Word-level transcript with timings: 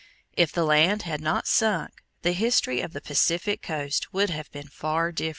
If 0.35 0.51
the 0.51 0.63
land 0.63 1.03
had 1.03 1.21
not 1.21 1.45
sunk 1.45 1.91
the 2.23 2.31
history 2.31 2.81
of 2.81 2.91
the 2.91 3.01
Pacific 3.01 3.61
coast 3.61 4.11
would 4.11 4.31
have 4.31 4.51
been 4.51 4.67
far 4.67 5.11
different. 5.11 5.29